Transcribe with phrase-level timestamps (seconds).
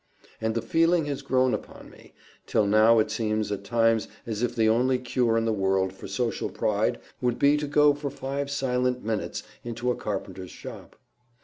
[0.41, 2.15] And the feeling has grown upon me,
[2.47, 6.07] till now it seems at times as if the only cure in the world for
[6.07, 10.95] social pride would be to go for five silent minutes into a carpenter's shop.